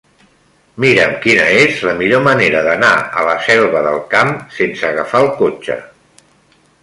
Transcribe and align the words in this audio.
Mira'm 0.85 1.11
quina 1.25 1.43
és 1.65 1.81
la 1.89 1.93
millor 1.99 2.23
manera 2.29 2.63
d'anar 2.69 2.89
a 3.21 3.25
la 3.29 3.35
Selva 3.49 3.85
del 3.89 4.01
Camp 4.15 4.33
sense 4.61 4.89
agafar 4.91 5.21
el 5.27 5.29
cotxe. 5.45 5.77